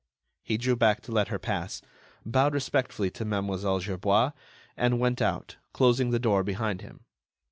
He 0.41 0.57
drew 0.57 0.75
back 0.75 1.01
to 1.01 1.11
let 1.11 1.27
her 1.27 1.37
pass, 1.37 1.79
bowed 2.25 2.55
respectfully 2.55 3.11
to 3.11 3.23
Mlle. 3.23 3.79
Gerbois, 3.79 4.31
and 4.75 4.99
went 4.99 5.21
out, 5.21 5.57
closing 5.73 6.09
the 6.09 6.17
door 6.17 6.43
behind 6.43 6.81
him. 6.81 7.01